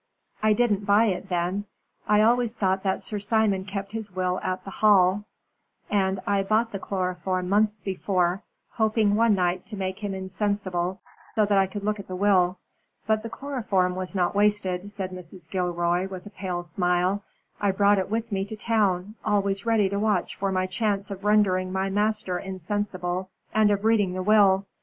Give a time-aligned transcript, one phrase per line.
[0.41, 1.65] I didn't buy it then.
[2.07, 5.25] I always thought that Sir Simon kept his will at the Hall,
[5.91, 8.41] and I bought the chloroform months before,
[8.71, 11.01] hoping one night to make him insensible,
[11.35, 12.57] so that I could look at the will.
[13.05, 15.47] But the chloroform was not wasted," said Mrs.
[15.47, 17.21] Gilroy, with a pale smile.
[17.59, 21.23] "I brought it with me to town always ready to watch for my chance of
[21.23, 24.65] rendering my master insensible and of reading the will.